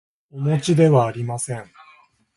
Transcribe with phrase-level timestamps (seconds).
[0.31, 1.65] おもちではありません